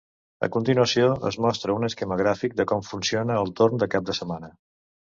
[0.45, 4.23] A continuació, es mostra un esquema gràfic de com funciona el torn de cap de
[4.25, 4.53] setmana.